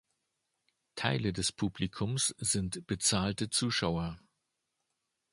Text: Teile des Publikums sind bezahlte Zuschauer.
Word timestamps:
Teile 0.95 1.31
des 1.31 1.51
Publikums 1.51 2.33
sind 2.39 2.87
bezahlte 2.87 3.51
Zuschauer. 3.51 4.19